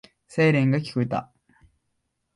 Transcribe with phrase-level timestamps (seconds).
[0.27, 1.31] サイレンが聞こえてきた。